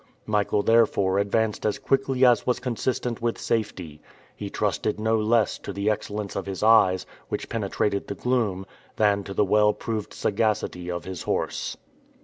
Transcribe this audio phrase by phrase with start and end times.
[0.25, 4.01] Michael therefore advanced as quickly as was consistent with safety.
[4.35, 9.23] He trusted no less to the excellence of his eyes, which penetrated the gloom, than
[9.25, 11.77] to the well proved sagacity of his horse.